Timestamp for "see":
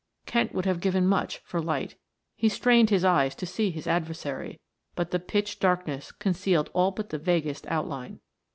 3.45-3.69